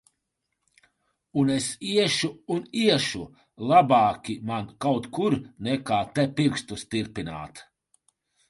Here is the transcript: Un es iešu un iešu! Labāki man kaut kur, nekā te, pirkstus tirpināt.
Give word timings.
Un 1.41 1.51
es 1.55 1.67
iešu 1.89 2.29
un 2.55 2.63
iešu! 2.85 3.21
Labāki 3.73 4.39
man 4.53 4.73
kaut 4.87 5.11
kur, 5.19 5.39
nekā 5.69 6.01
te, 6.17 6.27
pirkstus 6.41 6.89
tirpināt. 6.97 7.67